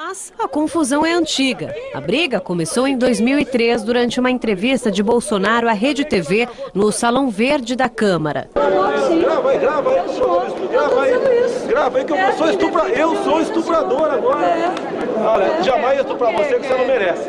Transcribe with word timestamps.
Mas 0.00 0.32
a 0.38 0.46
confusão 0.46 1.04
é 1.04 1.12
antiga. 1.12 1.74
A 1.92 2.00
briga 2.00 2.38
começou 2.38 2.86
em 2.86 2.96
2003 2.96 3.82
durante 3.82 4.20
uma 4.20 4.30
entrevista 4.30 4.92
de 4.92 5.02
Bolsonaro 5.02 5.68
à 5.68 5.72
Rede 5.72 6.04
TV 6.04 6.48
no 6.72 6.92
Salão 6.92 7.28
Verde 7.28 7.74
da 7.74 7.88
Câmara. 7.88 8.48
Grava 8.54 9.08
aí, 9.08 9.18
grava 9.18 9.50
aí, 9.50 9.58
grava 9.58 11.02
aí, 11.02 11.66
grava 11.66 11.98
aí 11.98 12.04
que 12.04 12.12
eu 12.12 12.32
sou 12.34 12.48
estuprador, 12.48 12.90
eu 12.96 13.24
sou 13.24 13.40
estuprador 13.40 14.14
agora. 14.14 14.72
Olha, 15.20 15.62
jamais 15.64 15.98
estuprar 15.98 16.32
você 16.32 16.60
que 16.60 16.68
você 16.68 16.74
não 16.74 16.86
merece. 16.86 17.28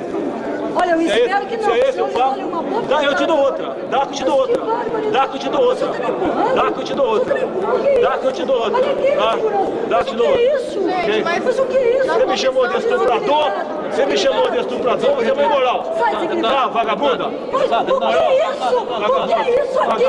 Olha, 0.75 0.91
eu 0.91 0.99
é 0.99 1.03
espero 1.03 1.37
esse, 1.37 1.45
que 1.47 1.57
se 1.57 1.67
não. 1.67 1.75
é 1.75 1.79
esse 1.79 1.91
senhor 1.93 2.09
o 2.09 2.13
papo, 2.13 2.29
escolhe 2.29 2.43
uma 2.43 2.61
boa 2.61 2.81
dá, 2.83 3.03
eu 3.03 3.15
te 3.15 3.25
dou 3.25 3.37
outra. 3.39 3.75
Dá 3.89 3.99
que 4.05 4.07
eu 4.07 4.13
te 4.15 4.23
dou 4.23 4.37
outra. 4.39 4.61
Dá 5.11 5.27
que 5.27 5.35
eu 5.35 5.39
te 5.39 5.49
dou 5.49 5.61
outra. 5.61 5.87
Dá 6.55 6.71
que 6.71 6.79
eu 6.79 6.83
te 6.83 6.93
dou 6.95 7.07
outra. 7.07 7.33
Dá 8.01 8.17
que 8.17 8.25
eu 8.25 8.31
te 8.31 8.45
dou 8.45 8.55
outra. 8.59 8.79
Olha 8.79 8.91
aqui, 8.91 9.15
Dá, 9.89 9.97
que 9.97 10.01
eu 10.01 10.03
te 10.03 10.15
dou 10.15 10.27
O 10.29 10.31
que 10.33 10.35
é 10.35 10.41
outra. 10.41 10.55
isso? 10.55 10.79
Mas 11.23 11.59
o 11.59 11.65
que 11.65 11.77
é 11.77 11.97
isso? 11.97 12.07
Você 12.07 12.25
me 12.25 12.37
chamou 12.37 12.67
de 12.67 12.77
estuprador? 12.77 13.51
Você 13.91 14.05
me 14.05 14.17
chamou 14.17 14.49
de 14.51 14.59
estuprador? 14.59 15.15
Você 15.15 15.29
é 15.29 15.33
uma 15.33 15.43
imoral. 15.43 15.83
Tá, 16.41 16.67
vagabunda? 16.67 17.27
O 17.27 17.31
que 18.07 18.13
é 18.13 18.51
isso? 18.51 18.77
O 18.79 19.17
que 19.27 19.33
é 19.33 19.63
isso 19.63 19.79
aqui? 19.79 20.05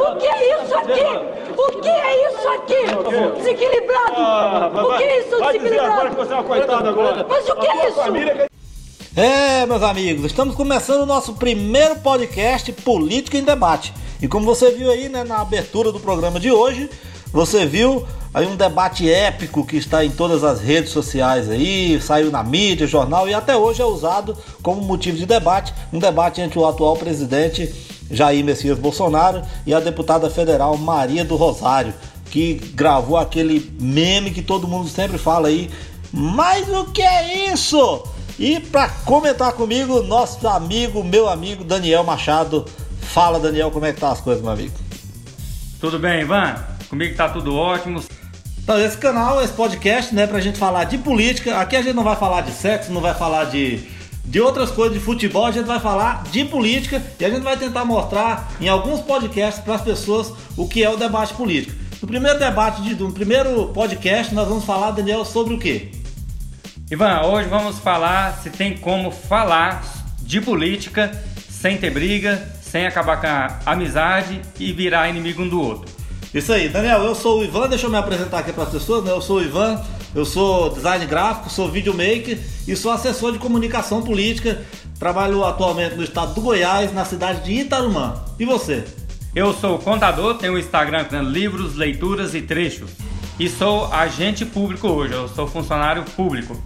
O 0.00 0.16
que 0.16 0.26
é 0.26 0.62
isso 0.62 0.74
aqui? 0.74 1.28
O 1.56 1.80
que 1.80 1.88
é 1.88 2.28
isso 2.28 2.48
aqui? 2.48 3.36
Desequilibrado! 3.36 4.12
Ah, 4.16 4.70
O 4.74 4.96
que 4.96 5.02
é 5.02 5.18
isso, 5.20 5.40
desequilibrado? 5.40 6.10
que 6.10 6.16
você 6.16 6.32
é 6.32 6.36
uma 6.36 6.44
coitada 6.44 6.88
agora. 6.88 7.26
Mas 7.28 7.48
o 7.48 7.56
que 7.56 7.66
é 7.66 7.88
isso? 7.88 8.47
É, 9.20 9.66
meus 9.66 9.82
amigos, 9.82 10.26
estamos 10.26 10.54
começando 10.54 11.00
o 11.00 11.06
nosso 11.06 11.32
primeiro 11.32 11.96
podcast 11.96 12.70
Política 12.70 13.36
em 13.36 13.42
Debate. 13.42 13.92
E 14.22 14.28
como 14.28 14.46
você 14.46 14.70
viu 14.70 14.92
aí, 14.92 15.08
né, 15.08 15.24
na 15.24 15.40
abertura 15.40 15.90
do 15.90 15.98
programa 15.98 16.38
de 16.38 16.52
hoje, 16.52 16.88
você 17.32 17.66
viu 17.66 18.06
aí 18.32 18.46
um 18.46 18.54
debate 18.54 19.10
épico 19.10 19.66
que 19.66 19.76
está 19.76 20.04
em 20.04 20.10
todas 20.12 20.44
as 20.44 20.60
redes 20.60 20.92
sociais 20.92 21.50
aí, 21.50 22.00
saiu 22.00 22.30
na 22.30 22.44
mídia, 22.44 22.86
jornal 22.86 23.28
e 23.28 23.34
até 23.34 23.56
hoje 23.56 23.82
é 23.82 23.84
usado 23.84 24.38
como 24.62 24.80
motivo 24.82 25.16
de 25.16 25.26
debate, 25.26 25.74
um 25.92 25.98
debate 25.98 26.40
entre 26.40 26.56
o 26.56 26.64
atual 26.64 26.96
presidente 26.96 27.74
Jair 28.08 28.44
Messias 28.44 28.78
Bolsonaro 28.78 29.42
e 29.66 29.74
a 29.74 29.80
deputada 29.80 30.30
federal 30.30 30.76
Maria 30.76 31.24
do 31.24 31.34
Rosário, 31.34 31.92
que 32.30 32.54
gravou 32.72 33.16
aquele 33.16 33.68
meme 33.80 34.30
que 34.30 34.42
todo 34.42 34.68
mundo 34.68 34.88
sempre 34.88 35.18
fala 35.18 35.48
aí. 35.48 35.68
Mas 36.12 36.68
o 36.68 36.84
que 36.92 37.02
é 37.02 37.52
isso? 37.52 38.04
E 38.38 38.60
para 38.60 38.88
comentar 39.04 39.52
comigo, 39.52 40.00
nosso 40.04 40.46
amigo, 40.46 41.02
meu 41.02 41.28
amigo 41.28 41.64
Daniel 41.64 42.04
Machado. 42.04 42.64
Fala 43.00 43.40
Daniel, 43.40 43.68
como 43.72 43.84
é 43.84 43.92
que 43.92 44.00
tá 44.00 44.12
as 44.12 44.20
coisas, 44.20 44.40
meu 44.40 44.52
amigo? 44.52 44.74
Tudo 45.80 45.98
bem, 45.98 46.20
Ivan? 46.20 46.54
Comigo 46.88 47.16
tá 47.16 47.28
tudo 47.28 47.56
ótimo. 47.56 48.00
Então, 48.62 48.78
esse 48.78 48.96
canal, 48.96 49.42
esse 49.42 49.52
podcast, 49.52 50.14
né, 50.14 50.24
pra 50.24 50.40
gente 50.40 50.56
falar 50.56 50.84
de 50.84 50.98
política. 50.98 51.58
Aqui 51.58 51.74
a 51.74 51.82
gente 51.82 51.96
não 51.96 52.04
vai 52.04 52.14
falar 52.14 52.42
de 52.42 52.52
sexo, 52.52 52.92
não 52.92 53.00
vai 53.00 53.12
falar 53.12 53.46
de, 53.46 53.80
de 54.24 54.40
outras 54.40 54.70
coisas 54.70 54.96
de 54.96 55.04
futebol, 55.04 55.44
a 55.44 55.50
gente 55.50 55.66
vai 55.66 55.80
falar 55.80 56.22
de 56.30 56.44
política 56.44 57.02
e 57.18 57.24
a 57.24 57.30
gente 57.30 57.42
vai 57.42 57.56
tentar 57.56 57.84
mostrar 57.84 58.52
em 58.60 58.68
alguns 58.68 59.00
podcasts 59.00 59.64
para 59.64 59.74
as 59.74 59.82
pessoas 59.82 60.32
o 60.56 60.68
que 60.68 60.84
é 60.84 60.88
o 60.88 60.96
debate 60.96 61.34
político. 61.34 61.74
No 62.00 62.06
primeiro 62.06 62.38
debate, 62.38 62.82
de, 62.82 62.94
no 62.94 63.10
primeiro 63.10 63.68
podcast, 63.68 64.32
nós 64.32 64.46
vamos 64.46 64.64
falar, 64.64 64.92
Daniel, 64.92 65.24
sobre 65.24 65.54
o 65.54 65.58
quê? 65.58 65.90
Ivan, 66.90 67.20
hoje 67.26 67.50
vamos 67.50 67.78
falar 67.78 68.38
se 68.42 68.48
tem 68.48 68.74
como 68.74 69.10
falar 69.10 69.84
de 70.22 70.40
política 70.40 71.12
sem 71.46 71.76
ter 71.76 71.90
briga, 71.90 72.50
sem 72.62 72.86
acabar 72.86 73.20
com 73.20 73.26
a 73.26 73.72
amizade 73.72 74.40
e 74.58 74.72
virar 74.72 75.06
inimigo 75.10 75.42
um 75.42 75.48
do 75.48 75.60
outro. 75.60 75.92
Isso 76.32 76.50
aí, 76.50 76.66
Daniel, 76.66 77.02
eu 77.02 77.14
sou 77.14 77.40
o 77.40 77.44
Ivan, 77.44 77.68
deixa 77.68 77.84
eu 77.84 77.90
me 77.90 77.98
apresentar 77.98 78.38
aqui 78.38 78.54
para 78.54 78.62
as 78.62 78.70
pessoas, 78.70 79.04
né? 79.04 79.10
Eu 79.10 79.20
sou 79.20 79.36
o 79.36 79.42
Ivan, 79.42 79.78
eu 80.14 80.24
sou 80.24 80.70
design 80.70 81.04
gráfico, 81.04 81.50
sou 81.50 81.70
videomaker 81.70 82.38
e 82.66 82.74
sou 82.74 82.90
assessor 82.90 83.32
de 83.32 83.38
comunicação 83.38 84.00
política. 84.00 84.62
Trabalho 84.98 85.44
atualmente 85.44 85.94
no 85.94 86.02
estado 86.02 86.32
do 86.32 86.40
Goiás, 86.40 86.90
na 86.94 87.04
cidade 87.04 87.44
de 87.44 87.52
Itarumã. 87.52 88.14
E 88.38 88.46
você? 88.46 88.82
Eu 89.34 89.52
sou 89.52 89.78
contador, 89.78 90.38
tenho 90.38 90.54
um 90.54 90.58
Instagram 90.58 91.04
com 91.04 91.20
livros, 91.20 91.74
leituras 91.74 92.34
e 92.34 92.40
trechos. 92.40 92.90
E 93.38 93.46
sou 93.46 93.92
agente 93.92 94.46
público 94.46 94.88
hoje, 94.88 95.12
eu 95.12 95.28
sou 95.28 95.46
funcionário 95.46 96.02
público. 96.16 96.56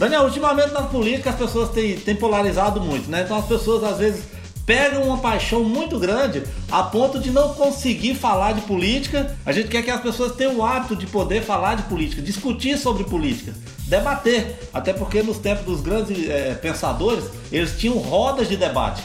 Daniel, 0.00 0.22
ultimamente 0.22 0.72
na 0.72 0.80
política 0.84 1.28
as 1.28 1.36
pessoas 1.36 1.68
têm, 1.72 1.94
têm 1.94 2.16
polarizado 2.16 2.80
muito, 2.80 3.10
né? 3.10 3.20
Então 3.20 3.36
as 3.36 3.44
pessoas 3.44 3.84
às 3.84 3.98
vezes 3.98 4.24
pegam 4.64 5.02
uma 5.02 5.18
paixão 5.18 5.62
muito 5.62 5.98
grande 5.98 6.42
a 6.72 6.82
ponto 6.82 7.18
de 7.18 7.30
não 7.30 7.52
conseguir 7.52 8.14
falar 8.14 8.52
de 8.52 8.62
política. 8.62 9.36
A 9.44 9.52
gente 9.52 9.68
quer 9.68 9.82
que 9.82 9.90
as 9.90 10.00
pessoas 10.00 10.34
tenham 10.34 10.56
o 10.56 10.64
hábito 10.64 10.96
de 10.96 11.06
poder 11.06 11.42
falar 11.42 11.74
de 11.74 11.82
política, 11.82 12.22
discutir 12.22 12.78
sobre 12.78 13.04
política, 13.04 13.52
debater. 13.88 14.58
Até 14.72 14.94
porque 14.94 15.22
nos 15.22 15.36
tempos 15.36 15.66
dos 15.66 15.82
grandes 15.82 16.30
eh, 16.30 16.54
pensadores, 16.62 17.24
eles 17.52 17.78
tinham 17.78 17.98
rodas 17.98 18.48
de 18.48 18.56
debate. 18.56 19.02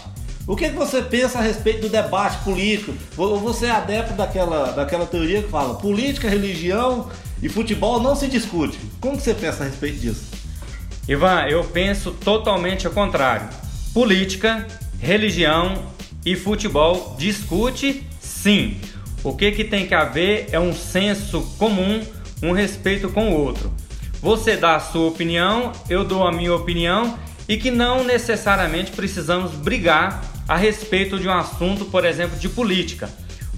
O 0.47 0.55
que, 0.55 0.69
que 0.69 0.75
você 0.77 1.01
pensa 1.01 1.39
a 1.39 1.41
respeito 1.41 1.81
do 1.81 1.89
debate 1.89 2.41
político? 2.45 2.93
Você 3.17 3.65
é 3.65 3.71
adepto 3.71 4.13
daquela, 4.13 4.71
daquela 4.71 5.05
teoria 5.05 5.43
que 5.43 5.49
fala 5.49 5.75
política, 5.75 6.29
religião 6.29 7.09
e 7.43 7.49
futebol 7.49 7.99
não 7.99 8.15
se 8.15 8.29
discute? 8.29 8.79
Como 9.01 9.17
que 9.17 9.23
você 9.23 9.33
pensa 9.33 9.65
a 9.65 9.67
respeito 9.67 9.99
disso? 9.99 10.34
Ivan, 11.07 11.45
eu 11.47 11.63
penso 11.63 12.11
totalmente 12.11 12.87
ao 12.87 12.93
contrário. 12.93 13.47
Política, 13.93 14.65
religião 14.99 15.85
e 16.25 16.35
futebol 16.35 17.15
discute 17.17 18.03
sim. 18.19 18.79
O 19.23 19.35
que, 19.35 19.51
que 19.51 19.63
tem 19.63 19.85
que 19.85 19.93
haver 19.93 20.47
é 20.51 20.59
um 20.59 20.73
senso 20.73 21.41
comum, 21.59 22.01
um 22.41 22.51
respeito 22.51 23.09
com 23.09 23.29
o 23.29 23.37
outro. 23.39 23.71
Você 24.19 24.57
dá 24.57 24.75
a 24.75 24.79
sua 24.79 25.07
opinião, 25.07 25.71
eu 25.87 26.03
dou 26.03 26.25
a 26.25 26.31
minha 26.31 26.53
opinião 26.55 27.19
e 27.47 27.55
que 27.55 27.69
não 27.69 28.03
necessariamente 28.03 28.91
precisamos 28.91 29.51
brigar 29.51 30.23
a 30.47 30.57
respeito 30.57 31.19
de 31.19 31.27
um 31.27 31.33
assunto, 31.33 31.85
por 31.85 32.03
exemplo, 32.03 32.37
de 32.39 32.49
política. 32.49 33.07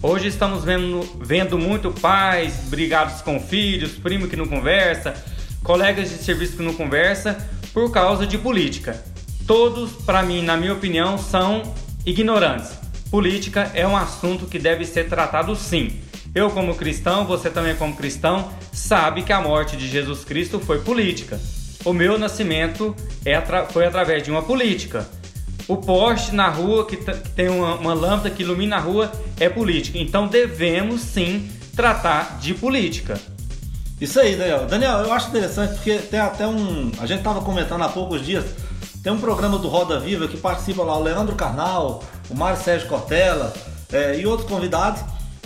Hoje 0.02 0.28
estamos 0.28 0.66
vendo, 0.66 1.02
vendo 1.22 1.58
muito 1.58 1.92
pais 1.92 2.66
brigados 2.68 3.22
com 3.22 3.40
filhos, 3.40 3.94
primo 3.94 4.28
que 4.28 4.36
não 4.36 4.46
conversa, 4.46 5.16
colegas 5.64 6.10
de 6.10 6.18
serviço 6.18 6.58
que 6.58 6.64
não 6.64 6.74
conversa 6.74 7.38
por 7.74 7.92
causa 7.92 8.26
de 8.26 8.38
política. 8.38 9.04
Todos, 9.46 9.92
para 9.92 10.24
mim, 10.24 10.42
na 10.42 10.58
minha 10.58 10.74
opinião, 10.74 11.18
são 11.18 11.74
ignorantes. 12.06 12.72
Política 13.10 13.72
é 13.74 13.88
um 13.88 13.96
assunto 13.96 14.46
que 14.46 14.60
deve 14.60 14.86
ser 14.86 15.08
tratado 15.08 15.56
sim. 15.56 16.02
Eu, 16.36 16.50
como 16.52 16.76
cristão, 16.76 17.26
você 17.26 17.50
também, 17.50 17.76
como 17.76 17.96
cristão, 17.96 18.52
sabe 18.72 19.24
que 19.24 19.32
a 19.32 19.42
morte 19.42 19.78
de 19.78 19.88
Jesus 19.88 20.24
Cristo 20.26 20.60
foi 20.60 20.80
política. 20.82 21.40
O 21.86 21.94
meu 21.94 22.18
nascimento 22.18 22.96
é 23.26 23.42
foi 23.72 23.86
através 23.86 24.24
de 24.24 24.30
uma 24.30 24.42
política. 24.42 25.08
O 25.68 25.78
poste 25.78 26.34
na 26.34 26.50
rua, 26.50 26.86
que, 26.86 26.98
que 26.98 27.30
tem 27.30 27.50
uma, 27.50 27.76
uma 27.76 27.94
lâmpada 27.94 28.30
que 28.30 28.44
ilumina 28.44 28.76
a 28.76 28.80
rua, 28.80 29.12
é 29.40 29.50
política. 29.50 29.98
Então 29.98 30.28
devemos 30.28 31.02
sim 31.02 31.50
tratar 31.76 32.40
de 32.40 32.54
política. 32.54 33.20
Isso 34.00 34.20
aí, 34.20 34.36
Daniel. 34.36 34.68
Daniel, 34.68 35.00
eu 35.00 35.14
acho 35.14 35.30
interessante 35.30 35.74
porque 35.74 35.98
tem 35.98 36.20
até 36.20 36.46
um. 36.46 36.92
A 37.00 37.06
gente 37.08 37.20
estava 37.20 37.42
comentando 37.42 37.84
há 37.84 37.90
poucos 37.90 38.24
dias. 38.24 38.46
Tem 39.02 39.12
um 39.12 39.20
programa 39.20 39.58
do 39.58 39.68
Roda 39.68 40.00
Viva 40.00 40.28
que 40.28 40.38
participa 40.38 40.84
lá 40.84 40.98
o 40.98 41.02
Leandro 41.02 41.36
Carnal, 41.36 42.04
o 42.30 42.36
Mário 42.36 42.62
Sérgio 42.62 42.88
Cortella 42.88 43.54
é, 43.92 44.20
e 44.20 44.28
outros 44.28 44.48
convidados. 44.48 45.02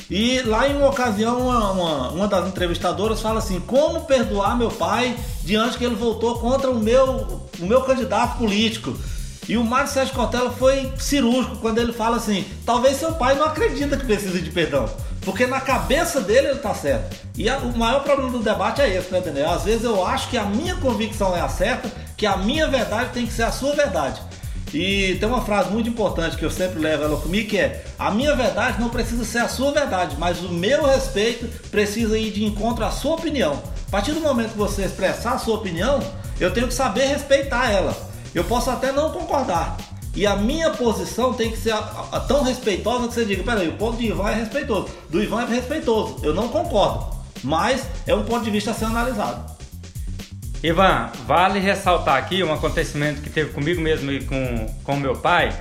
E 0.10 0.42
lá 0.42 0.68
em 0.68 0.76
uma 0.76 0.90
ocasião, 0.90 1.48
uma, 1.48 1.72
uma, 1.72 2.10
uma, 2.10 2.28
das 2.28 2.46
entrevistadoras 2.46 3.22
fala 3.22 3.40
assim: 3.40 3.62
como 3.62 4.02
perdoar 4.02 4.58
meu 4.58 4.70
pai 4.70 5.16
diante 5.44 5.78
que 5.78 5.86
ele 5.86 5.96
voltou 5.96 6.38
contra 6.40 6.70
o 6.70 6.78
meu, 6.78 7.42
o 7.58 7.66
meu 7.66 7.82
candidato 7.84 8.38
político? 8.38 8.94
E 9.48 9.58
o 9.58 9.64
Mário 9.64 9.90
Sérgio 9.90 10.14
Cortella 10.14 10.52
foi 10.52 10.92
cirúrgico 10.98 11.56
quando 11.58 11.78
ele 11.78 11.94
fala 11.94 12.18
assim: 12.18 12.44
talvez 12.66 12.98
seu 12.98 13.14
pai 13.14 13.36
não 13.36 13.46
acredita 13.46 13.96
que 13.96 14.06
precisa 14.06 14.42
de 14.42 14.52
perdão. 14.52 14.90
Porque 15.22 15.46
na 15.46 15.62
cabeça 15.62 16.20
dele 16.20 16.48
ele 16.48 16.60
tá 16.60 16.74
certo. 16.74 17.16
E 17.38 17.48
a, 17.48 17.58
o 17.58 17.78
maior 17.78 18.04
problema 18.04 18.32
do 18.32 18.40
debate 18.40 18.82
é 18.82 18.90
esse, 18.98 19.12
né, 19.12 19.22
Daniel? 19.22 19.52
Às 19.52 19.64
vezes 19.64 19.84
eu 19.84 20.06
acho 20.06 20.30
que 20.30 20.38
a 20.38 20.46
minha 20.46 20.76
convicção 20.76 21.36
é 21.36 21.42
a 21.42 21.48
certa, 21.48 21.92
que 22.18 22.26
a 22.26 22.38
minha 22.38 22.68
verdade 22.68 23.12
tem 23.14 23.26
que 23.26 23.34
ser 23.34 23.44
a 23.44 23.52
sua 23.52 23.76
verdade. 23.76 24.22
E 24.74 25.18
tem 25.20 25.28
uma 25.28 25.42
frase 25.42 25.70
muito 25.70 25.90
importante 25.90 26.38
que 26.38 26.46
eu 26.46 26.50
sempre 26.50 26.80
levo 26.80 27.04
ela 27.04 27.20
comigo 27.20 27.50
que 27.50 27.58
é: 27.58 27.84
a 28.00 28.10
minha 28.10 28.36
verdade 28.36 28.80
não 28.80 28.90
precisa 28.90 29.26
ser 29.26 29.40
a 29.40 29.48
sua 29.48 29.72
verdade, 29.72 30.16
mas 30.18 30.40
o 30.40 30.50
meu 30.50 30.86
respeito 30.86 31.46
precisa 31.70 32.18
ir 32.18 32.32
de 32.32 32.46
encontro 32.46 32.84
à 32.86 32.90
sua 32.90 33.16
opinião. 33.16 33.62
A 33.88 33.92
partir 33.92 34.14
do 34.14 34.22
momento 34.22 34.52
que 34.52 34.58
você 34.58 34.84
expressar 34.84 35.34
a 35.34 35.38
sua 35.38 35.56
opinião, 35.56 36.00
eu 36.40 36.52
tenho 36.52 36.68
que 36.68 36.74
saber 36.74 37.06
respeitar 37.06 37.70
ela. 37.70 37.96
Eu 38.34 38.46
posso 38.46 38.70
até 38.70 38.94
não 38.94 39.12
concordar. 39.12 39.76
E 40.14 40.28
a 40.28 40.36
minha 40.36 40.72
posição 40.72 41.34
tem 41.34 41.52
que 41.52 41.58
ser 41.58 41.72
a, 41.72 42.08
a, 42.12 42.20
tão 42.20 42.44
respeitosa 42.44 43.08
que 43.08 43.14
você 43.14 43.26
diga: 43.26 43.44
peraí, 43.44 43.70
o 43.70 43.74
ponto 43.74 43.98
de 43.98 44.08
Ivan 44.08 44.30
é 44.30 44.36
respeitoso, 44.36 44.90
do 45.10 45.22
Ivan 45.22 45.44
é 45.44 45.46
respeitoso. 45.46 46.18
Eu 46.24 46.34
não 46.34 46.50
concordo, 46.50 47.16
mas 47.44 47.86
é 48.06 48.14
um 48.14 48.24
ponto 48.24 48.44
de 48.44 48.52
vista 48.52 48.72
a 48.72 48.74
ser 48.74 48.86
analisado. 48.86 49.52
Ivan, 50.62 51.10
vale 51.26 51.60
ressaltar 51.60 52.18
aqui 52.18 52.44
um 52.44 52.54
acontecimento 52.54 53.22
que 53.22 53.30
teve 53.30 53.52
comigo 53.52 53.82
mesmo 53.82 54.12
e 54.12 54.24
com, 54.24 54.68
com 54.84 54.96
meu 54.96 55.16
pai, 55.16 55.58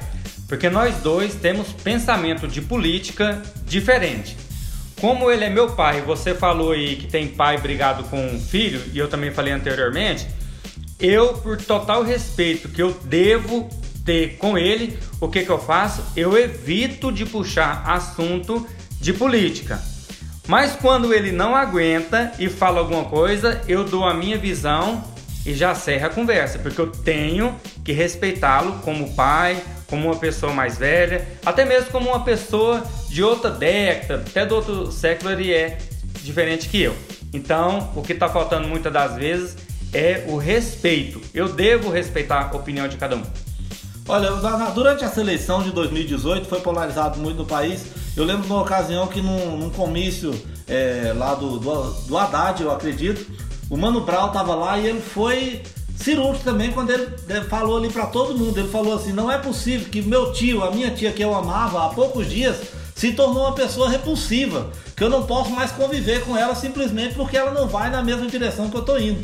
porque 0.48 0.68
nós 0.68 0.96
dois 0.96 1.34
temos 1.34 1.68
pensamento 1.72 2.46
de 2.46 2.60
política 2.60 3.40
diferente. 3.64 4.36
Como 5.00 5.30
ele 5.30 5.44
é 5.44 5.48
meu 5.48 5.70
pai, 5.70 6.02
você 6.02 6.34
falou 6.34 6.72
aí 6.72 6.96
que 6.96 7.06
tem 7.06 7.28
pai 7.28 7.56
brigado 7.56 8.04
com 8.04 8.20
um 8.20 8.38
filho, 8.38 8.82
e 8.92 8.98
eu 8.98 9.08
também 9.08 9.30
falei 9.30 9.54
anteriormente, 9.54 10.26
eu, 10.98 11.32
por 11.34 11.56
total 11.56 12.02
respeito 12.02 12.68
que 12.68 12.82
eu 12.82 12.92
devo 13.04 13.70
ter 14.04 14.36
com 14.36 14.56
ele, 14.56 14.98
o 15.20 15.28
que, 15.28 15.44
que 15.44 15.50
eu 15.50 15.58
faço? 15.58 16.02
Eu 16.16 16.36
evito 16.36 17.12
de 17.12 17.24
puxar 17.26 17.82
assunto 17.86 18.66
de 19.00 19.12
política. 19.12 19.80
Mas 20.46 20.72
quando 20.72 21.14
ele 21.14 21.30
não 21.30 21.54
aguenta 21.54 22.32
e 22.38 22.48
fala 22.48 22.80
alguma 22.80 23.04
coisa, 23.04 23.60
eu 23.68 23.84
dou 23.84 24.04
a 24.04 24.12
minha 24.12 24.36
visão 24.36 25.04
e 25.46 25.54
já 25.54 25.74
serra 25.74 26.08
a 26.08 26.10
conversa, 26.10 26.58
porque 26.58 26.80
eu 26.80 26.88
tenho 26.88 27.54
que 27.84 27.92
respeitá-lo 27.92 28.80
como 28.82 29.14
pai, 29.14 29.62
como 29.86 30.06
uma 30.08 30.16
pessoa 30.16 30.52
mais 30.52 30.76
velha, 30.76 31.26
até 31.44 31.64
mesmo 31.64 31.90
como 31.90 32.10
uma 32.10 32.24
pessoa 32.24 32.84
de 33.08 33.22
outra 33.22 33.50
década, 33.50 34.24
até 34.26 34.44
do 34.44 34.54
outro 34.54 34.92
século 34.92 35.30
ele 35.30 35.52
é 35.52 35.78
diferente 36.22 36.68
que 36.68 36.80
eu. 36.82 36.94
Então, 37.32 37.92
o 37.94 38.02
que 38.02 38.12
está 38.12 38.28
faltando 38.28 38.68
muitas 38.68 38.92
das 38.92 39.16
vezes 39.16 39.56
é 39.92 40.24
o 40.28 40.36
respeito. 40.36 41.20
Eu 41.32 41.48
devo 41.48 41.90
respeitar 41.90 42.50
a 42.52 42.56
opinião 42.56 42.88
de 42.88 42.96
cada 42.96 43.16
um. 43.16 43.22
Olha, 44.12 44.32
durante 44.74 45.04
essa 45.04 45.20
eleição 45.20 45.62
de 45.62 45.70
2018 45.70 46.44
foi 46.48 46.60
polarizado 46.60 47.16
muito 47.20 47.36
no 47.36 47.46
país. 47.46 47.84
Eu 48.16 48.24
lembro 48.24 48.42
de 48.42 48.48
uma 48.52 48.60
ocasião 48.60 49.06
que 49.06 49.22
num, 49.22 49.56
num 49.56 49.70
comício 49.70 50.34
é, 50.66 51.14
lá 51.16 51.36
do, 51.36 51.60
do, 51.60 51.92
do 52.08 52.18
Haddad, 52.18 52.60
eu 52.60 52.72
acredito, 52.72 53.24
o 53.70 53.76
Mano 53.76 54.00
Brown 54.00 54.26
estava 54.26 54.52
lá 54.56 54.80
e 54.80 54.88
ele 54.88 55.00
foi 55.00 55.62
cirúrgico 55.94 56.42
também 56.42 56.72
quando 56.72 56.90
ele 56.90 57.06
falou 57.48 57.76
ali 57.76 57.88
para 57.88 58.06
todo 58.06 58.36
mundo. 58.36 58.58
Ele 58.58 58.68
falou 58.68 58.96
assim: 58.96 59.12
não 59.12 59.30
é 59.30 59.38
possível 59.38 59.88
que 59.88 60.02
meu 60.02 60.32
tio, 60.32 60.64
a 60.64 60.72
minha 60.72 60.90
tia 60.90 61.12
que 61.12 61.22
eu 61.22 61.32
amava 61.32 61.86
há 61.86 61.90
poucos 61.90 62.28
dias, 62.28 62.56
se 62.96 63.12
tornou 63.12 63.44
uma 63.44 63.54
pessoa 63.54 63.88
repulsiva, 63.88 64.72
que 64.96 65.04
eu 65.04 65.08
não 65.08 65.22
posso 65.22 65.50
mais 65.50 65.70
conviver 65.70 66.24
com 66.24 66.36
ela 66.36 66.56
simplesmente 66.56 67.14
porque 67.14 67.36
ela 67.36 67.52
não 67.52 67.68
vai 67.68 67.90
na 67.90 68.02
mesma 68.02 68.26
direção 68.26 68.70
que 68.70 68.76
eu 68.76 68.80
estou 68.80 68.98
indo. 68.98 69.20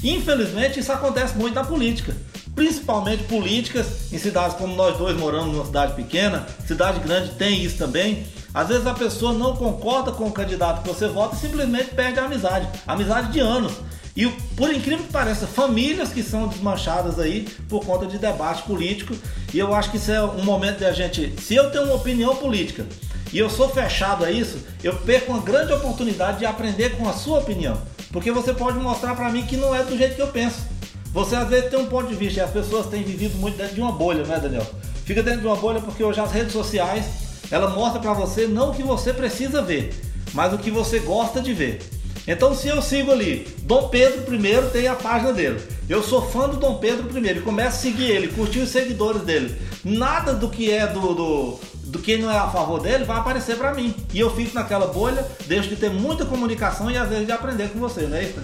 Infelizmente, 0.00 0.78
isso 0.78 0.92
acontece 0.92 1.36
muito 1.36 1.56
na 1.56 1.64
política 1.64 2.14
principalmente 2.58 3.22
políticas 3.22 4.12
em 4.12 4.18
cidades 4.18 4.56
como 4.56 4.74
nós 4.74 4.98
dois 4.98 5.16
moramos 5.16 5.54
numa 5.54 5.64
cidade 5.64 5.94
pequena, 5.94 6.44
cidade 6.66 6.98
grande 6.98 7.30
tem 7.34 7.62
isso 7.62 7.78
também. 7.78 8.26
Às 8.52 8.66
vezes 8.66 8.84
a 8.84 8.94
pessoa 8.94 9.32
não 9.32 9.54
concorda 9.54 10.10
com 10.10 10.24
o 10.24 10.32
candidato 10.32 10.82
que 10.82 10.88
você 10.88 11.06
vota 11.06 11.36
e 11.36 11.38
simplesmente 11.38 11.94
perde 11.94 12.18
a 12.18 12.24
amizade, 12.24 12.68
amizade 12.84 13.30
de 13.30 13.38
anos. 13.38 13.74
E 14.16 14.26
por 14.56 14.74
incrível 14.74 15.04
que 15.04 15.12
pareça, 15.12 15.46
famílias 15.46 16.08
que 16.08 16.20
são 16.20 16.48
desmanchadas 16.48 17.20
aí 17.20 17.46
por 17.68 17.84
conta 17.86 18.06
de 18.06 18.18
debate 18.18 18.64
político. 18.64 19.14
E 19.54 19.58
eu 19.60 19.72
acho 19.72 19.92
que 19.92 19.96
isso 19.96 20.10
é 20.10 20.20
um 20.20 20.42
momento 20.42 20.78
de 20.78 20.84
a 20.84 20.92
gente. 20.92 21.32
Se 21.40 21.54
eu 21.54 21.70
tenho 21.70 21.84
uma 21.84 21.94
opinião 21.94 22.34
política 22.34 22.84
e 23.32 23.38
eu 23.38 23.48
sou 23.48 23.68
fechado 23.68 24.24
a 24.24 24.32
isso, 24.32 24.58
eu 24.82 24.96
perco 24.96 25.30
uma 25.30 25.40
grande 25.40 25.72
oportunidade 25.72 26.40
de 26.40 26.46
aprender 26.46 26.96
com 26.96 27.08
a 27.08 27.12
sua 27.12 27.38
opinião. 27.38 27.80
Porque 28.10 28.32
você 28.32 28.52
pode 28.52 28.80
mostrar 28.80 29.14
para 29.14 29.30
mim 29.30 29.46
que 29.46 29.56
não 29.56 29.72
é 29.72 29.84
do 29.84 29.96
jeito 29.96 30.16
que 30.16 30.22
eu 30.22 30.26
penso. 30.26 30.77
Você 31.12 31.34
às 31.34 31.48
vezes 31.48 31.70
tem 31.70 31.78
um 31.78 31.86
ponto 31.86 32.08
de 32.08 32.14
vista 32.14 32.40
e 32.40 32.42
as 32.42 32.50
pessoas 32.50 32.86
têm 32.86 33.02
vivido 33.02 33.36
muito 33.38 33.56
dentro 33.56 33.74
de 33.74 33.80
uma 33.80 33.92
bolha, 33.92 34.24
né, 34.24 34.38
Daniel? 34.38 34.66
Fica 35.04 35.22
dentro 35.22 35.40
de 35.40 35.46
uma 35.46 35.56
bolha 35.56 35.80
porque 35.80 36.04
hoje 36.04 36.20
as 36.20 36.30
redes 36.30 36.52
sociais 36.52 37.06
ela 37.50 37.70
mostra 37.70 38.00
para 38.00 38.12
você 38.12 38.46
não 38.46 38.70
o 38.70 38.74
que 38.74 38.82
você 38.82 39.12
precisa 39.12 39.62
ver, 39.62 39.94
mas 40.34 40.52
o 40.52 40.58
que 40.58 40.70
você 40.70 40.98
gosta 40.98 41.40
de 41.40 41.54
ver. 41.54 41.80
Então, 42.26 42.54
se 42.54 42.68
eu 42.68 42.82
sigo 42.82 43.10
ali, 43.10 43.48
Dom 43.62 43.88
Pedro 43.88 44.34
I 44.34 44.70
tem 44.70 44.86
a 44.86 44.94
página 44.94 45.32
dele. 45.32 45.62
Eu 45.88 46.02
sou 46.02 46.20
fã 46.20 46.46
do 46.46 46.58
Dom 46.58 46.74
Pedro 46.74 47.08
I 47.18 47.40
começo 47.40 47.78
a 47.78 47.80
seguir 47.80 48.10
ele, 48.10 48.28
curtir 48.28 48.58
os 48.58 48.68
seguidores 48.68 49.22
dele. 49.22 49.56
Nada 49.82 50.34
do 50.34 50.50
que 50.50 50.70
é 50.70 50.86
do, 50.86 51.14
do, 51.14 51.60
do 51.84 51.98
que 51.98 52.18
não 52.18 52.30
é 52.30 52.36
a 52.36 52.48
favor 52.48 52.80
dele 52.80 53.04
vai 53.04 53.16
aparecer 53.16 53.56
para 53.56 53.72
mim. 53.72 53.94
E 54.12 54.20
eu 54.20 54.28
fico 54.36 54.54
naquela 54.54 54.88
bolha, 54.88 55.26
deixo 55.46 55.70
de 55.70 55.76
ter 55.76 55.88
muita 55.88 56.26
comunicação 56.26 56.90
e 56.90 56.98
às 56.98 57.08
vezes 57.08 57.24
de 57.24 57.32
aprender 57.32 57.70
com 57.70 57.78
você, 57.78 58.02
não 58.02 58.18
é 58.18 58.24
isso, 58.24 58.34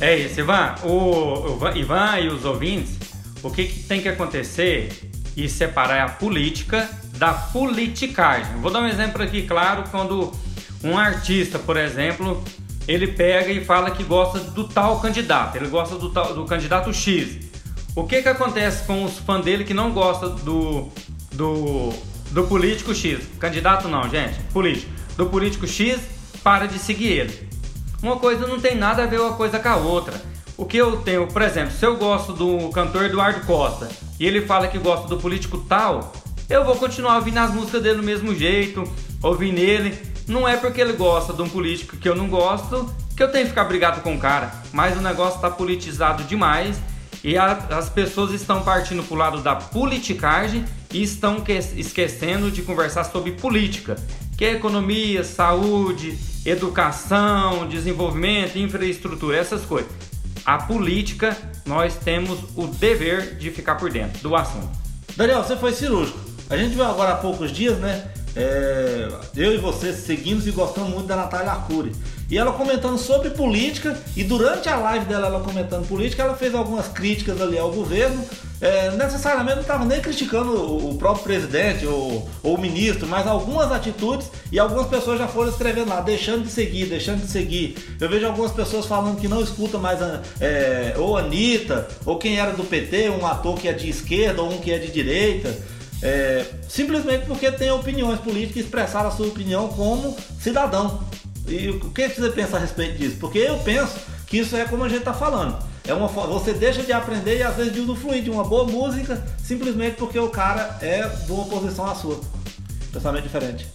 É 0.00 0.16
isso, 0.16 0.40
Ivan. 0.40 0.74
O, 0.84 1.58
o 1.58 1.76
Ivan 1.76 2.18
e 2.20 2.28
os 2.28 2.44
ouvintes, 2.44 2.96
o 3.42 3.50
que, 3.50 3.64
que 3.64 3.80
tem 3.80 4.00
que 4.00 4.08
acontecer 4.08 5.10
e 5.36 5.48
separar 5.48 6.04
a 6.04 6.08
política 6.08 6.88
da 7.16 7.32
politicagem. 7.32 8.56
Vou 8.60 8.70
dar 8.70 8.80
um 8.80 8.86
exemplo 8.86 9.22
aqui, 9.22 9.42
claro, 9.42 9.84
quando 9.90 10.32
um 10.82 10.96
artista, 10.96 11.58
por 11.58 11.76
exemplo, 11.76 12.42
ele 12.86 13.08
pega 13.08 13.50
e 13.50 13.64
fala 13.64 13.90
que 13.90 14.02
gosta 14.02 14.38
do 14.38 14.66
tal 14.66 15.00
candidato, 15.00 15.56
ele 15.56 15.68
gosta 15.68 15.96
do, 15.96 16.10
tal, 16.10 16.34
do 16.34 16.44
candidato 16.44 16.92
X. 16.92 17.48
O 17.94 18.04
que, 18.04 18.22
que 18.22 18.28
acontece 18.28 18.84
com 18.84 19.04
os 19.04 19.18
fãs 19.18 19.44
dele 19.44 19.64
que 19.64 19.74
não 19.74 19.92
gostam 19.92 20.36
do, 20.36 20.88
do, 21.32 21.92
do 22.30 22.44
político 22.46 22.94
X? 22.94 23.20
Candidato 23.40 23.88
não, 23.88 24.08
gente, 24.08 24.38
político. 24.52 24.90
Do 25.16 25.26
político 25.26 25.66
X, 25.66 26.00
para 26.42 26.66
de 26.66 26.78
seguir 26.78 27.08
ele. 27.08 27.47
Uma 28.02 28.16
coisa 28.16 28.46
não 28.46 28.60
tem 28.60 28.76
nada 28.76 29.02
a 29.02 29.06
ver 29.06 29.20
uma 29.20 29.32
coisa 29.32 29.58
com 29.58 29.68
a 29.68 29.76
outra. 29.76 30.20
O 30.56 30.64
que 30.64 30.76
eu 30.76 30.98
tenho, 30.98 31.26
por 31.26 31.42
exemplo, 31.42 31.72
se 31.72 31.84
eu 31.84 31.96
gosto 31.96 32.32
do 32.32 32.68
cantor 32.70 33.04
Eduardo 33.04 33.46
Costa 33.46 33.88
e 34.18 34.26
ele 34.26 34.42
fala 34.42 34.68
que 34.68 34.78
gosta 34.78 35.08
do 35.08 35.16
político 35.16 35.58
tal, 35.68 36.12
eu 36.48 36.64
vou 36.64 36.76
continuar 36.76 37.16
ouvindo 37.16 37.38
as 37.38 37.52
músicas 37.52 37.82
dele 37.82 37.98
do 37.98 38.02
mesmo 38.02 38.34
jeito, 38.34 38.84
ouvindo 39.22 39.58
ele. 39.58 39.96
Não 40.26 40.46
é 40.46 40.56
porque 40.56 40.80
ele 40.80 40.92
gosta 40.92 41.32
de 41.32 41.42
um 41.42 41.48
político 41.48 41.96
que 41.96 42.08
eu 42.08 42.14
não 42.14 42.28
gosto 42.28 42.88
que 43.18 43.22
eu 43.24 43.32
tenho 43.32 43.46
que 43.46 43.50
ficar 43.50 43.64
brigado 43.64 44.00
com 44.00 44.14
o 44.14 44.18
cara, 44.18 44.52
mas 44.72 44.96
o 44.96 45.00
negócio 45.00 45.36
está 45.36 45.50
politizado 45.50 46.22
demais 46.22 46.80
e 47.24 47.36
a, 47.36 47.50
as 47.70 47.88
pessoas 47.88 48.30
estão 48.32 48.62
partindo 48.62 49.02
para 49.02 49.14
o 49.14 49.18
lado 49.18 49.40
da 49.40 49.56
politicagem 49.56 50.64
e 50.92 51.02
estão 51.02 51.40
que, 51.40 51.52
esquecendo 51.52 52.48
de 52.48 52.62
conversar 52.62 53.02
sobre 53.02 53.32
política, 53.32 53.96
que 54.38 54.44
é 54.44 54.52
economia, 54.52 55.24
saúde, 55.24 56.16
educação, 56.46 57.66
desenvolvimento, 57.68 58.56
infraestrutura, 58.56 59.36
essas 59.36 59.64
coisas. 59.64 59.90
A 60.46 60.58
política, 60.58 61.36
nós 61.66 61.96
temos 61.96 62.38
o 62.54 62.68
dever 62.68 63.34
de 63.36 63.50
ficar 63.50 63.74
por 63.74 63.90
dentro 63.90 64.22
do 64.22 64.36
assunto. 64.36 64.70
Daniel, 65.16 65.42
você 65.42 65.56
foi 65.56 65.72
cirúrgico. 65.72 66.20
A 66.48 66.56
gente 66.56 66.74
viu 66.74 66.84
agora 66.84 67.14
há 67.14 67.16
poucos 67.16 67.50
dias, 67.50 67.78
né? 67.78 68.10
É, 68.38 69.08
eu 69.36 69.52
e 69.52 69.58
você 69.58 69.92
seguimos 69.92 70.46
e 70.46 70.52
gostamos 70.52 70.90
muito 70.90 71.08
da 71.08 71.16
Natália 71.16 71.50
Arcuri. 71.50 71.92
E 72.30 72.38
ela 72.38 72.52
comentando 72.52 72.98
sobre 72.98 73.30
política, 73.30 73.98
e 74.14 74.22
durante 74.22 74.68
a 74.68 74.76
live 74.76 75.06
dela, 75.06 75.26
ela 75.26 75.40
comentando 75.40 75.88
política, 75.88 76.22
ela 76.22 76.36
fez 76.36 76.54
algumas 76.54 76.86
críticas 76.86 77.40
ali 77.40 77.58
ao 77.58 77.72
governo. 77.72 78.22
É, 78.60 78.90
necessariamente 78.90 79.54
não 79.54 79.62
estava 79.62 79.84
nem 79.84 80.00
criticando 80.00 80.52
o, 80.88 80.96
próprio 80.98 81.24
presidente 81.24 81.86
ou, 81.86 82.28
ou, 82.42 82.56
o 82.56 82.60
ministro, 82.60 83.06
mas 83.06 83.26
algumas 83.26 83.70
atitudes 83.70 84.28
e 84.50 84.58
algumas 84.58 84.88
pessoas 84.88 85.18
já 85.18 85.28
foram 85.28 85.50
escrevendo 85.50 85.88
lá, 85.88 86.00
deixando 86.00 86.44
de 86.44 86.50
seguir, 86.50 86.86
deixando 86.86 87.20
de 87.20 87.28
seguir. 87.28 87.76
Eu 88.00 88.08
vejo 88.08 88.26
algumas 88.26 88.50
pessoas 88.50 88.84
falando 88.84 89.18
que 89.18 89.28
não 89.28 89.40
escuta 89.40 89.78
mais 89.78 90.00
é, 90.40 90.94
ou 90.98 91.16
Anitta, 91.16 91.88
ou 92.04 92.18
quem 92.18 92.38
era 92.38 92.52
do 92.52 92.64
PT, 92.64 93.10
um 93.10 93.24
ator 93.24 93.56
que 93.56 93.68
é 93.68 93.72
de 93.72 93.88
esquerda 93.88 94.42
ou 94.42 94.52
um 94.52 94.58
que 94.58 94.72
é 94.72 94.78
de 94.78 94.90
direita. 94.90 95.56
É, 96.02 96.44
simplesmente 96.68 97.26
porque 97.26 97.50
tem 97.50 97.70
opiniões 97.70 98.20
políticas 98.20 98.56
e 98.56 98.60
expressar 98.60 99.04
a 99.06 99.10
sua 99.10 99.26
opinião 99.26 99.68
como 99.68 100.16
cidadão. 100.40 101.02
E 101.46 101.70
o 101.70 101.90
que 101.90 102.08
você 102.08 102.30
pensa 102.30 102.56
a 102.56 102.60
respeito 102.60 102.98
disso? 102.98 103.16
Porque 103.18 103.38
eu 103.38 103.58
penso 103.58 103.96
que 104.26 104.38
isso 104.38 104.56
é 104.56 104.64
como 104.64 104.84
a 104.84 104.88
gente 104.88 105.00
está 105.00 105.14
falando. 105.14 105.58
É 105.86 105.94
uma, 105.94 106.06
você 106.06 106.52
deixa 106.52 106.82
de 106.82 106.92
aprender 106.92 107.38
e 107.38 107.42
às 107.42 107.56
vezes 107.56 107.72
de 107.72 107.80
usufruir 107.80 108.22
de 108.22 108.30
uma 108.30 108.44
boa 108.44 108.64
música 108.64 109.24
simplesmente 109.42 109.96
porque 109.96 110.18
o 110.18 110.28
cara 110.28 110.78
é 110.82 111.08
de 111.08 111.32
uma 111.32 111.46
posição 111.46 111.86
à 111.86 111.94
sua. 111.94 112.20
Pensamento 112.92 113.22
diferente. 113.22 113.66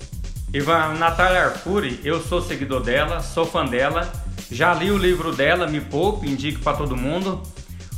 Ivan, 0.53 0.93
Natália 0.99 1.45
Arcuri, 1.45 1.99
eu 2.03 2.21
sou 2.21 2.39
seguidor 2.39 2.83
dela, 2.83 3.21
sou 3.21 3.43
fã 3.43 3.65
dela, 3.65 4.11
já 4.51 4.71
li 4.75 4.91
o 4.91 4.97
livro 4.97 5.35
dela, 5.35 5.65
Me 5.65 5.81
Poupe, 5.81 6.29
indico 6.29 6.61
para 6.61 6.77
todo 6.77 6.95
mundo. 6.95 7.41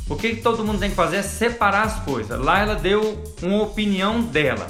O 0.08 0.14
que, 0.14 0.36
todo 0.36 0.64
mundo 0.64 0.78
tem 0.78 0.90
que 0.90 0.96
fazer 0.96 1.16
é 1.16 1.22
separar 1.22 1.82
as 1.82 2.04
coisas. 2.04 2.38
Lá 2.40 2.60
ela 2.60 2.76
deu 2.76 3.24
uma 3.42 3.62
opinião 3.62 4.20
dela. 4.22 4.66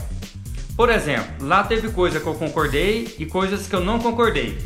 Por 0.74 0.88
exemplo, 0.88 1.46
lá 1.46 1.62
teve 1.62 1.90
coisa 1.90 2.18
que 2.18 2.26
eu 2.26 2.34
concordei 2.34 3.14
e 3.18 3.26
coisas 3.26 3.66
que 3.66 3.74
eu 3.74 3.80
não 3.80 3.98
concordei. 3.98 4.58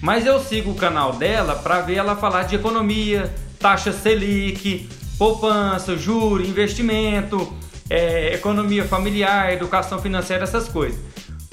Mas 0.00 0.24
eu 0.24 0.40
sigo 0.40 0.70
o 0.70 0.74
canal 0.74 1.14
dela 1.14 1.56
para 1.56 1.80
ver 1.80 1.96
ela 1.96 2.16
falar 2.16 2.44
de 2.44 2.56
economia, 2.56 3.32
taxa 3.58 3.92
Selic, 3.92 4.88
poupança, 5.18 5.96
juro, 5.96 6.42
investimento, 6.42 7.52
é, 7.88 8.34
economia 8.34 8.84
familiar, 8.84 9.52
educação 9.52 9.98
financeira, 9.98 10.44
essas 10.44 10.68
coisas. 10.68 10.98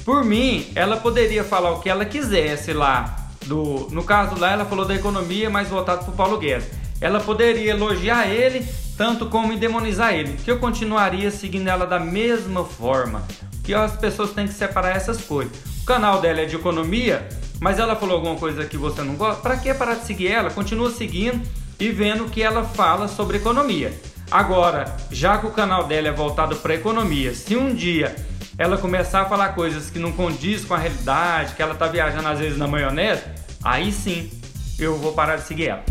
Por 0.06 0.24
mim, 0.24 0.72
ela 0.76 0.98
poderia 0.98 1.44
falar 1.44 1.72
o 1.72 1.80
que 1.80 1.90
ela 1.90 2.06
quisesse 2.06 2.72
lá. 2.72 3.18
Do, 3.46 3.88
no 3.92 4.04
caso 4.04 4.40
lá, 4.40 4.52
ela 4.52 4.66
falou 4.66 4.86
da 4.86 4.96
economia, 4.96 5.50
mais 5.50 5.68
voltado 5.68 6.06
para 6.06 6.14
o 6.14 6.16
Paulo 6.16 6.38
Guedes 6.38 6.81
ela 7.02 7.20
poderia 7.20 7.72
elogiar 7.72 8.30
ele 8.30 8.66
tanto 8.96 9.26
como 9.26 9.58
demonizar 9.58 10.14
ele, 10.14 10.38
que 10.38 10.52
eu 10.52 10.60
continuaria 10.60 11.32
seguindo 11.32 11.68
ela 11.68 11.88
da 11.88 12.00
mesma 12.00 12.64
forma. 12.64 13.24
Que 13.64 13.74
as 13.74 13.96
pessoas 13.98 14.32
têm 14.32 14.48
que 14.48 14.54
separar 14.54 14.96
essas 14.96 15.22
coisas. 15.22 15.52
O 15.82 15.86
canal 15.86 16.22
dela 16.22 16.42
é 16.42 16.46
de 16.46 16.56
economia, 16.56 17.28
mas 17.60 17.80
ela 17.80 17.96
falou 17.96 18.18
alguma 18.18 18.36
coisa 18.36 18.64
que 18.64 18.78
você 18.78 19.02
não 19.02 19.16
gosta, 19.16 19.42
para 19.42 19.58
que 19.58 19.74
parar 19.74 19.96
de 19.96 20.06
seguir 20.06 20.28
ela? 20.28 20.52
Continua 20.52 20.92
seguindo 20.92 21.42
e 21.80 21.90
vendo 21.90 22.26
que 22.26 22.44
ela 22.44 22.64
fala 22.64 23.08
sobre 23.08 23.38
economia. 23.38 23.92
Agora, 24.30 24.96
já 25.10 25.40
que 25.40 25.48
o 25.48 25.52
canal 25.52 25.86
dela 25.86 26.08
é 26.08 26.12
voltado 26.12 26.56
para 26.58 26.76
economia, 26.76 27.34
se 27.34 27.56
um 27.56 27.74
dia 27.74 28.16
ela 28.58 28.78
começar 28.78 29.22
a 29.22 29.26
falar 29.26 29.50
coisas 29.50 29.90
que 29.90 29.98
não 29.98 30.12
condiz 30.12 30.64
com 30.64 30.76
a 30.76 30.78
realidade, 30.78 31.56
que 31.56 31.62
ela 31.62 31.74
tá 31.74 31.88
viajando 31.88 32.28
às 32.28 32.38
vezes 32.38 32.58
na 32.58 32.68
maionese, 32.68 33.24
aí 33.64 33.92
sim 33.92 34.30
eu 34.78 34.96
vou 34.98 35.14
parar 35.14 35.38
de 35.38 35.48
seguir 35.48 35.70
ela. 35.70 35.84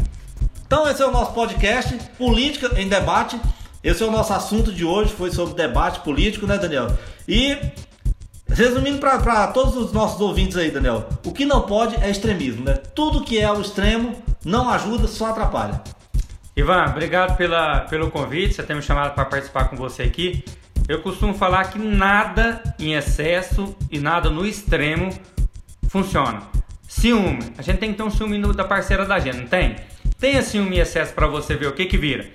Então 0.71 0.89
esse 0.89 1.03
é 1.03 1.05
o 1.05 1.11
nosso 1.11 1.33
podcast 1.33 1.99
Política 2.17 2.81
em 2.81 2.89
Debate. 2.89 3.37
Esse 3.83 4.05
é 4.05 4.07
o 4.07 4.11
nosso 4.13 4.33
assunto 4.33 4.73
de 4.73 4.85
hoje, 4.85 5.13
foi 5.13 5.33
sobre 5.33 5.55
debate 5.55 5.99
político, 5.99 6.47
né, 6.47 6.57
Daniel? 6.59 6.97
E 7.27 7.59
resumindo 8.49 9.01
para 9.01 9.49
todos 9.49 9.77
os 9.77 9.93
nossos 9.93 10.21
ouvintes 10.21 10.57
aí, 10.57 10.71
Daniel, 10.71 11.09
o 11.27 11.33
que 11.33 11.45
não 11.45 11.63
pode 11.63 11.97
é 11.97 12.09
extremismo, 12.09 12.65
né? 12.65 12.75
Tudo 12.95 13.25
que 13.25 13.37
é 13.37 13.51
o 13.51 13.61
extremo 13.61 14.15
não 14.45 14.71
ajuda, 14.71 15.09
só 15.09 15.31
atrapalha. 15.31 15.83
Ivan, 16.57 16.85
obrigado 16.85 17.37
pela, 17.37 17.81
pelo 17.81 18.09
convite, 18.09 18.55
você 18.55 18.63
ter 18.63 18.77
me 18.77 18.83
chamado 18.83 19.13
para 19.13 19.25
participar 19.25 19.65
com 19.65 19.75
você 19.75 20.05
aqui. 20.05 20.45
Eu 20.87 21.03
costumo 21.03 21.35
falar 21.35 21.65
que 21.65 21.81
nada 21.81 22.63
em 22.79 22.95
excesso 22.95 23.75
e 23.91 23.99
nada 23.99 24.31
no 24.31 24.47
extremo 24.47 25.11
funciona. 25.89 26.43
Ciúme, 26.87 27.55
a 27.59 27.63
gente 27.63 27.79
tem 27.79 27.91
que 27.91 27.97
ter 27.97 28.05
um 28.05 28.11
ciúme 28.11 28.41
da 28.55 28.63
parceira 28.63 29.05
da 29.05 29.19
gente, 29.19 29.39
não 29.39 29.49
tem? 29.49 29.75
Tenha 30.21 30.43
ciúme 30.43 30.77
em 30.77 30.81
excesso 30.81 31.15
para 31.15 31.27
você 31.27 31.57
ver 31.57 31.69
o 31.69 31.73
que 31.73 31.87
que 31.87 31.97
vira. 31.97 32.29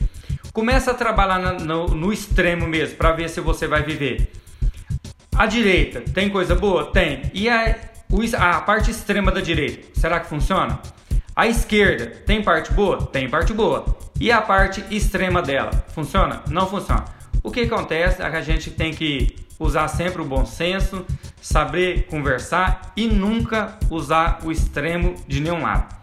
Começa 0.52 0.90
a 0.90 0.94
trabalhar 0.96 1.60
no, 1.60 1.88
no 1.88 2.12
extremo 2.12 2.68
mesmo, 2.68 2.96
para 2.96 3.12
ver 3.12 3.30
se 3.30 3.40
você 3.40 3.68
vai 3.68 3.84
viver. 3.84 4.32
A 5.36 5.46
direita, 5.46 6.02
tem 6.02 6.30
coisa 6.30 6.56
boa? 6.56 6.92
Tem. 6.92 7.30
E 7.32 7.48
a, 7.48 7.76
a 8.40 8.62
parte 8.62 8.90
extrema 8.90 9.32
da 9.32 9.40
direita, 9.40 9.88
será 9.94 10.20
que 10.20 10.28
funciona? 10.28 10.80
A 11.36 11.46
esquerda, 11.46 12.08
tem 12.26 12.42
parte 12.42 12.74
boa? 12.74 13.06
Tem 13.06 13.30
parte 13.30 13.54
boa. 13.54 13.86
E 14.20 14.32
a 14.32 14.42
parte 14.42 14.84
extrema 14.90 15.44
dela, 15.44 15.72
funciona? 15.94 16.42
Não 16.50 16.68
funciona. 16.68 17.06
O 17.44 17.52
que 17.52 17.62
acontece 17.62 18.20
é 18.20 18.30
que 18.32 18.38
a 18.38 18.42
gente 18.42 18.72
tem 18.72 18.94
que 18.96 19.36
usar 19.60 19.90
sempre 19.90 20.24
o 20.24 20.26
bom 20.26 20.44
senso, 20.44 21.06
saber 21.40 22.08
conversar 22.08 22.94
e 22.96 23.06
nunca 23.06 23.78
usar 23.92 24.40
o 24.44 24.52
extremo 24.52 25.14
de 25.28 25.40
nenhum 25.40 25.62
lado. 25.62 25.94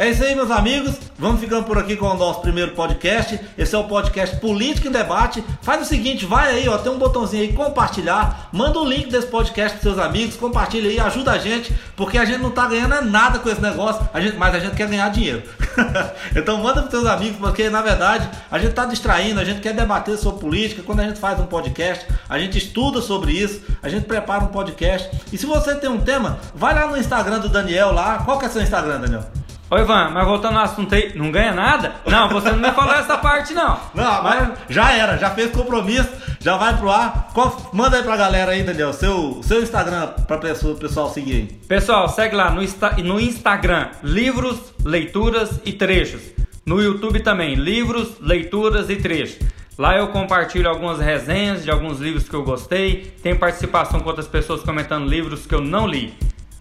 É 0.00 0.08
isso 0.08 0.24
aí, 0.24 0.34
meus 0.34 0.50
amigos. 0.50 0.94
Vamos 1.18 1.42
ficando 1.42 1.64
por 1.64 1.76
aqui 1.76 1.94
com 1.94 2.06
o 2.06 2.14
nosso 2.14 2.40
primeiro 2.40 2.70
podcast. 2.70 3.38
Esse 3.58 3.74
é 3.74 3.78
o 3.78 3.84
podcast 3.84 4.34
Política 4.36 4.88
em 4.88 4.90
Debate. 4.90 5.44
Faz 5.60 5.82
o 5.82 5.84
seguinte, 5.84 6.24
vai 6.24 6.54
aí, 6.54 6.66
ó, 6.70 6.78
tem 6.78 6.90
um 6.90 6.96
botãozinho 6.96 7.42
aí 7.42 7.52
compartilhar, 7.52 8.48
manda 8.50 8.78
o 8.78 8.84
link 8.86 9.10
desse 9.10 9.26
podcast 9.26 9.76
para 9.76 9.82
seus 9.82 9.98
amigos, 10.02 10.36
compartilha 10.36 10.88
aí, 10.88 10.98
ajuda 10.98 11.32
a 11.32 11.38
gente, 11.38 11.70
porque 11.96 12.16
a 12.16 12.24
gente 12.24 12.40
não 12.40 12.50
tá 12.50 12.66
ganhando 12.66 13.10
nada 13.10 13.40
com 13.40 13.50
esse 13.50 13.60
negócio, 13.60 14.08
a 14.14 14.18
gente, 14.22 14.38
mas 14.38 14.54
a 14.54 14.58
gente 14.58 14.74
quer 14.74 14.88
ganhar 14.88 15.10
dinheiro. 15.10 15.42
então 16.34 16.56
manda 16.56 16.80
para 16.80 16.90
seus 16.90 17.04
amigos, 17.04 17.36
porque 17.36 17.68
na 17.68 17.82
verdade 17.82 18.26
a 18.50 18.58
gente 18.58 18.72
tá 18.72 18.86
distraindo, 18.86 19.38
a 19.38 19.44
gente 19.44 19.60
quer 19.60 19.74
debater 19.74 20.16
sobre 20.16 20.40
política. 20.40 20.82
Quando 20.82 21.00
a 21.00 21.04
gente 21.04 21.20
faz 21.20 21.38
um 21.38 21.44
podcast, 21.44 22.06
a 22.26 22.38
gente 22.38 22.56
estuda 22.56 23.02
sobre 23.02 23.32
isso, 23.32 23.60
a 23.82 23.88
gente 23.90 24.06
prepara 24.06 24.44
um 24.44 24.48
podcast. 24.48 25.10
E 25.30 25.36
se 25.36 25.44
você 25.44 25.74
tem 25.74 25.90
um 25.90 26.00
tema, 26.00 26.38
vai 26.54 26.74
lá 26.74 26.86
no 26.86 26.96
Instagram 26.96 27.38
do 27.40 27.50
Daniel 27.50 27.92
lá. 27.92 28.22
Qual 28.24 28.38
que 28.38 28.46
é 28.46 28.48
seu 28.48 28.62
Instagram, 28.62 28.98
Daniel? 28.98 29.39
Ô 29.70 29.78
Ivan, 29.78 30.10
mas 30.10 30.26
voltando 30.26 30.58
ao 30.58 30.64
assunto 30.64 30.92
aí, 30.92 31.12
não 31.14 31.30
ganha 31.30 31.52
nada? 31.52 31.94
Não, 32.04 32.28
você 32.28 32.50
não 32.50 32.58
me 32.58 32.72
falou 32.72 32.92
essa 32.92 33.16
parte 33.16 33.54
não. 33.54 33.78
Não, 33.94 34.20
mas 34.20 34.58
já 34.68 34.90
era, 34.90 35.16
já 35.16 35.30
fez 35.30 35.52
compromisso, 35.52 36.10
já 36.40 36.56
vai 36.56 36.76
pro 36.76 36.90
ar. 36.90 37.30
Qual, 37.32 37.70
manda 37.72 37.96
aí 37.96 38.02
pra 38.02 38.16
galera 38.16 38.50
aí, 38.50 38.64
Daniel, 38.64 38.92
seu, 38.92 39.40
seu 39.44 39.62
Instagram 39.62 40.08
pra 40.26 40.38
pessoa, 40.38 40.74
pessoal 40.74 41.08
seguir 41.10 41.32
aí. 41.34 41.46
Pessoal, 41.68 42.08
segue 42.08 42.34
lá 42.34 42.50
no, 42.50 42.60
no 43.04 43.20
Instagram, 43.20 43.90
livros, 44.02 44.58
leituras 44.84 45.60
e 45.64 45.72
trechos. 45.72 46.20
No 46.66 46.82
YouTube 46.82 47.20
também, 47.20 47.54
livros, 47.54 48.18
leituras 48.20 48.90
e 48.90 48.96
trechos. 48.96 49.38
Lá 49.78 49.96
eu 49.96 50.08
compartilho 50.08 50.68
algumas 50.68 50.98
resenhas 50.98 51.62
de 51.62 51.70
alguns 51.70 52.00
livros 52.00 52.28
que 52.28 52.34
eu 52.34 52.42
gostei. 52.42 53.14
Tem 53.22 53.36
participação 53.36 54.00
com 54.00 54.08
outras 54.08 54.26
pessoas 54.26 54.62
comentando 54.62 55.08
livros 55.08 55.46
que 55.46 55.54
eu 55.54 55.60
não 55.60 55.86
li. 55.86 56.12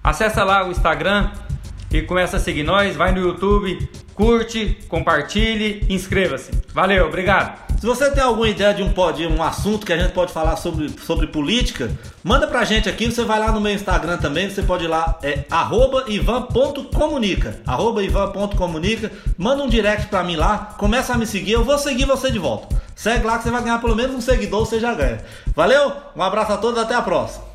Acesse 0.04 0.40
lá 0.40 0.66
o 0.66 0.72
Instagram, 0.72 1.32
e 1.92 2.02
começa 2.02 2.38
a 2.38 2.40
seguir 2.40 2.64
nós, 2.64 2.96
vai 2.96 3.12
no 3.12 3.20
YouTube, 3.20 3.90
curte, 4.14 4.78
compartilhe, 4.88 5.86
inscreva-se. 5.90 6.52
Valeu, 6.74 7.08
obrigado. 7.08 7.70
Se 7.80 7.86
você 7.86 8.12
tem 8.12 8.22
alguma 8.22 8.50
ideia 8.50 8.74
de 8.74 8.84
um, 8.84 8.92
de 9.14 9.26
um 9.26 9.42
assunto 9.42 9.86
que 9.86 9.94
a 9.94 9.98
gente 9.98 10.12
pode 10.12 10.34
falar 10.34 10.58
sobre, 10.58 10.90
sobre 11.02 11.28
política, 11.28 11.90
manda 12.22 12.46
pra 12.46 12.66
gente 12.66 12.90
aqui, 12.90 13.10
você 13.10 13.24
vai 13.24 13.40
lá 13.40 13.54
no 13.54 13.62
meu 13.62 13.74
Instagram 13.74 14.18
também, 14.18 14.50
você 14.50 14.62
pode 14.62 14.84
ir 14.84 14.90
lá, 14.90 15.18
é 15.24 15.46
ivan.comunica, 16.10 17.62
ivan.comunica, 18.04 19.12
manda 19.38 19.64
um 19.64 19.70
direct 19.70 20.08
pra 20.08 20.26
mim 20.26 20.36
lá, 20.36 20.76
começa 20.78 21.14
a 21.14 21.18
me 21.18 21.26
seguir, 21.26 21.54
eu 21.54 21.64
vou 21.64 21.78
seguir 21.78 22.04
você 22.04 22.30
de 22.30 22.38
volta. 22.38 22.68
Segue 22.94 23.26
lá 23.26 23.38
que 23.38 23.46
você 23.46 23.52
vai 23.52 23.64
ganhar 23.64 23.80
pelo 23.80 23.96
menos 23.96 24.14
um 24.14 24.20
seguidor, 24.20 24.66
você 24.66 24.78
já 24.78 24.94
ganha. 24.94 25.24
Valeu, 25.56 25.94
um 26.14 26.22
abraço 26.22 26.52
a 26.52 26.58
todos, 26.58 26.78
até 26.78 26.96
a 26.96 27.02
próxima. 27.02 27.49